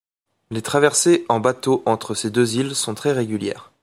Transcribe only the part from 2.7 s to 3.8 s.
sont très régulières.